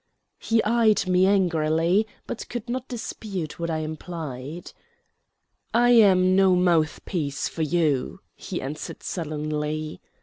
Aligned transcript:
He 0.39 0.63
eyed 0.63 1.05
me 1.07 1.27
angrily, 1.27 2.07
but 2.25 2.49
could 2.49 2.67
not 2.67 2.87
dispute 2.87 3.59
what 3.59 3.69
I 3.69 3.77
implied. 3.85 4.71
"I 5.75 5.91
am 5.91 6.35
no 6.35 6.55
mouthpiece 6.55 7.47
for 7.47 7.61
you," 7.61 8.19
he 8.35 8.59
answered 8.63 9.03
sullenly. 9.03 10.01